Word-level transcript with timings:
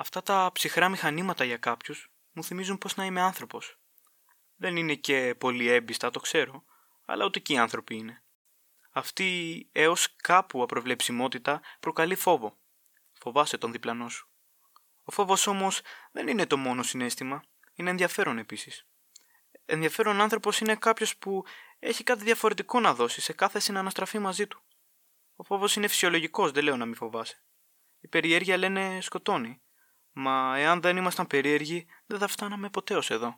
Αυτά 0.00 0.22
τα 0.22 0.50
ψυχρά 0.52 0.88
μηχανήματα 0.88 1.44
για 1.44 1.56
κάποιους 1.56 2.10
μου 2.32 2.44
θυμίζουν 2.44 2.78
πώ 2.78 2.88
να 2.96 3.04
είμαι 3.04 3.20
άνθρωπος. 3.20 3.78
Δεν 4.56 4.76
είναι 4.76 4.94
και 4.94 5.34
πολύ 5.38 5.68
έμπιστα, 5.68 6.10
το 6.10 6.20
ξέρω, 6.20 6.64
αλλά 7.04 7.24
ούτε 7.24 7.38
και 7.38 7.52
οι 7.52 7.58
άνθρωποι 7.58 7.96
είναι. 7.96 8.22
Αυτή 8.90 9.68
έως 9.72 10.16
κάπου 10.16 10.62
απροβλεψιμότητα 10.62 11.60
προκαλεί 11.80 12.14
φόβο. 12.14 12.58
Φοβάσαι 13.12 13.58
τον 13.58 13.72
διπλανό 13.72 14.08
σου. 14.08 14.28
Ο 15.02 15.12
φόβος 15.12 15.46
όμως 15.46 15.80
δεν 16.12 16.28
είναι 16.28 16.46
το 16.46 16.56
μόνο 16.56 16.82
συνέστημα, 16.82 17.42
είναι 17.74 17.90
ενδιαφέρον 17.90 18.38
επίσης. 18.38 18.86
Ενδιαφέρον 19.64 20.20
άνθρωπος 20.20 20.60
είναι 20.60 20.76
κάποιος 20.76 21.16
που 21.16 21.44
έχει 21.78 22.04
κάτι 22.04 22.24
διαφορετικό 22.24 22.80
να 22.80 22.94
δώσει 22.94 23.20
σε 23.20 23.32
κάθε 23.32 23.58
συναναστραφή 23.58 24.18
μαζί 24.18 24.46
του. 24.46 24.62
Ο 25.36 25.44
φόβος 25.44 25.76
είναι 25.76 25.88
φυσιολογικός, 25.88 26.52
δεν 26.52 26.64
λέω 26.64 26.76
να 26.76 26.86
μην 26.86 26.94
φοβάσαι. 26.94 27.42
Η 28.00 28.08
περιέργεια 28.08 28.56
λένε 28.56 29.00
σκοτώνει. 29.00 29.60
Μα 30.20 30.58
εάν 30.58 30.80
δεν 30.80 30.96
ήμασταν 30.96 31.26
περίεργοι, 31.26 31.86
δεν 32.06 32.18
θα 32.18 32.26
φτάναμε 32.26 32.68
ποτέ 32.70 32.96
ως 32.96 33.10
εδώ. 33.10 33.36